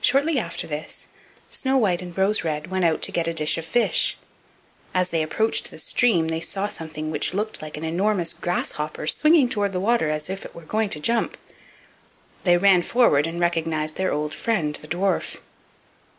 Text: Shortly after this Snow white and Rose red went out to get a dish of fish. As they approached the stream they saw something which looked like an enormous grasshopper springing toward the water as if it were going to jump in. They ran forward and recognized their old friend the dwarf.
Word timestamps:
Shortly 0.00 0.38
after 0.38 0.66
this 0.66 1.08
Snow 1.50 1.76
white 1.76 2.00
and 2.00 2.16
Rose 2.16 2.42
red 2.42 2.68
went 2.68 2.86
out 2.86 3.02
to 3.02 3.12
get 3.12 3.28
a 3.28 3.34
dish 3.34 3.58
of 3.58 3.66
fish. 3.66 4.16
As 4.94 5.10
they 5.10 5.22
approached 5.22 5.70
the 5.70 5.78
stream 5.78 6.28
they 6.28 6.40
saw 6.40 6.68
something 6.68 7.10
which 7.10 7.34
looked 7.34 7.60
like 7.60 7.76
an 7.76 7.84
enormous 7.84 8.32
grasshopper 8.32 9.06
springing 9.06 9.50
toward 9.50 9.74
the 9.74 9.78
water 9.78 10.08
as 10.08 10.30
if 10.30 10.46
it 10.46 10.54
were 10.54 10.62
going 10.64 10.88
to 10.88 11.00
jump 11.00 11.34
in. 11.34 11.54
They 12.44 12.56
ran 12.56 12.80
forward 12.80 13.26
and 13.26 13.38
recognized 13.38 13.96
their 13.96 14.10
old 14.10 14.34
friend 14.34 14.74
the 14.76 14.88
dwarf. 14.88 15.36